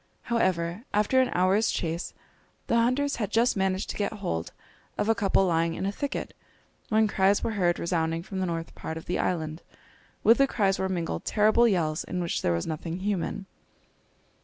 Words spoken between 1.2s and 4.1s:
an hour's chase, the hunters had just managed to